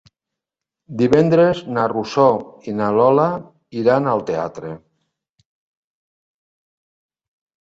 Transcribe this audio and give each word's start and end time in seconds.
Divendres 1.01 1.59
na 1.75 1.83
Rosó 1.91 2.25
i 2.71 2.73
na 2.79 2.87
Lola 3.01 3.27
iran 3.83 4.09
al 4.15 4.25
teatre. 4.31 4.73